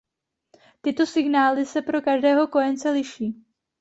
Tyto 0.81 1.05
signály 1.05 1.65
se 1.65 1.81
pro 1.81 2.01
každého 2.01 2.47
kojence 2.47 2.89
liší. 2.91 3.35